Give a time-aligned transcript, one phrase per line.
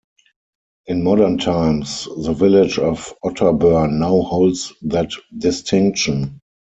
[0.87, 6.39] In modern times, the village of Otterburn now holds that distinction.